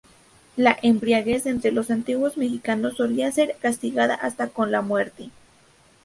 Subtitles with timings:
[0.57, 5.29] La embriaguez entre los antiguos mexicanos solía ser castigada hasta con la muerte.